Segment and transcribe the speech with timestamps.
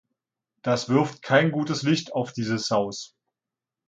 [0.63, 3.13] Das wirft kein gutes Licht auf dieses Haus.